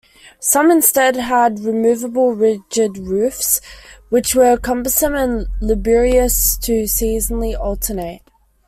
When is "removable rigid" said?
1.59-2.97